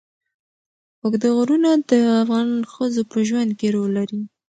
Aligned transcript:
اوږده 1.01 1.29
غرونه 1.37 1.71
د 1.89 1.91
افغان 2.21 2.49
ښځو 2.73 3.01
په 3.11 3.17
ژوند 3.27 3.51
کې 3.59 3.67
رول 3.75 3.91
لري. 3.99 4.21